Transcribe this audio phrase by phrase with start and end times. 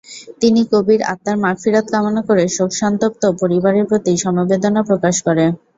[0.41, 5.45] তিনি কবির আত্মার মাগফিরাত কামনা করে শোকসন্তপ্ত পরিবারের প্রতি সমবেদনা প্রকাশ করে।